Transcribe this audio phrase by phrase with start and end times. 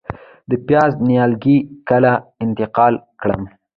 [0.49, 1.57] د پیاز نیالګي
[1.89, 2.13] کله
[2.43, 3.41] انتقال کړم؟